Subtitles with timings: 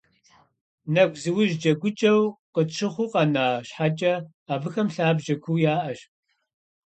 [0.93, 2.21] Нэгузыужь джэгукӀэу
[2.53, 4.13] къытщыхъуу къэна щхьэкӀэ,
[4.53, 5.99] абыхэм лъабжьэ куу яӀэщ.